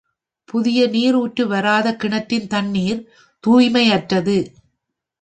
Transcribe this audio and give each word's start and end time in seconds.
புதிய 0.49 0.87
நீர் 0.87 1.15
ஊற்று 1.15 1.47
வராத 1.47 1.95
கிணற்றின் 1.95 2.47
தண்ணிர் 2.47 3.01
தூய்மையற்றது. 3.43 4.37